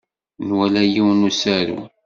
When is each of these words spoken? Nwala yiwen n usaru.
Nwala 0.47 0.81
yiwen 0.93 1.19
n 1.23 1.27
usaru. 1.29 1.77